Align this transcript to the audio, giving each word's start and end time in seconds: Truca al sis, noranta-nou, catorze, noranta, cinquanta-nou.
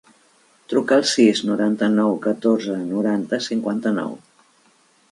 Truca 0.71 0.95
al 1.01 1.05
sis, 1.09 1.43
noranta-nou, 1.49 2.17
catorze, 2.27 2.81
noranta, 2.89 3.43
cinquanta-nou. 3.51 4.19